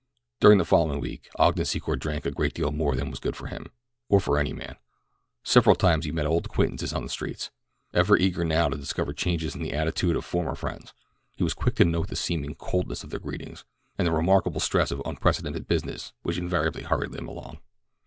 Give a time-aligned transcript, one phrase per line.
[0.39, 3.45] During the following week Ogden Secor drank a great deal more than was good for
[3.45, 3.67] him,
[4.09, 4.77] or for any man.
[5.43, 7.51] Several times he met old acquaintances on the streets.
[7.93, 10.91] Ever eager now to discover changes in the attitude of former friends,
[11.35, 13.63] he was quick to note the seeming coldness of their greetings,
[13.95, 17.59] and the remarkable stress of unprecedented business which invariably hurried them along.